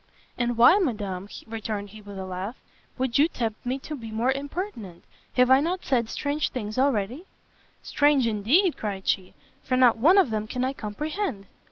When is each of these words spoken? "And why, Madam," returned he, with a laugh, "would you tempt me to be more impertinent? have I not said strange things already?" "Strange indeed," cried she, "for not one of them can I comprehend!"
"And 0.35 0.57
why, 0.57 0.79
Madam," 0.79 1.29
returned 1.45 1.89
he, 1.91 2.01
with 2.01 2.17
a 2.17 2.25
laugh, 2.25 2.55
"would 2.97 3.19
you 3.19 3.27
tempt 3.27 3.63
me 3.63 3.77
to 3.81 3.95
be 3.95 4.09
more 4.09 4.31
impertinent? 4.31 5.03
have 5.35 5.51
I 5.51 5.59
not 5.59 5.85
said 5.85 6.09
strange 6.09 6.49
things 6.49 6.79
already?" 6.79 7.25
"Strange 7.83 8.25
indeed," 8.25 8.77
cried 8.77 9.07
she, 9.07 9.35
"for 9.61 9.77
not 9.77 9.97
one 9.99 10.17
of 10.17 10.31
them 10.31 10.47
can 10.47 10.65
I 10.65 10.73
comprehend!" 10.73 11.45